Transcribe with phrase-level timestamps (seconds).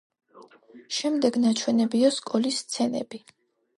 [0.99, 3.21] შემდეგ ნაჩვენებია სკოლის სცენები.